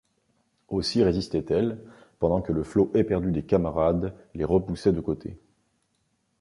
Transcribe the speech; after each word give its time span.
Aussi 0.67 1.03
résistait-elle, 1.03 1.79
pendant 2.17 2.41
que 2.41 2.51
le 2.51 2.63
flot 2.63 2.89
éperdu 2.95 3.31
des 3.31 3.43
camarades 3.43 4.15
les 4.33 4.45
repoussait 4.45 4.93
de 4.93 4.99
côté. 4.99 5.37